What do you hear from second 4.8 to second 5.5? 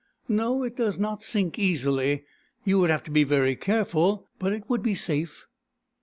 be safe."